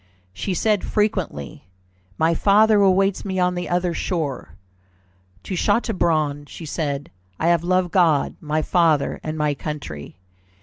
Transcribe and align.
She 0.33 0.55
said 0.55 0.83
frequently, 0.83 1.67
"My 2.17 2.33
father 2.33 2.81
awaits 2.81 3.23
me 3.23 3.37
on 3.37 3.53
the 3.53 3.69
other 3.69 3.93
shore." 3.93 4.55
To 5.43 5.55
Chateaubriand 5.55 6.49
she 6.49 6.65
said, 6.65 7.11
"I 7.39 7.49
have 7.49 7.63
loved 7.63 7.91
God, 7.91 8.35
my 8.41 8.63
father, 8.63 9.19
and 9.21 9.37
my 9.37 9.53
country." 9.53 10.17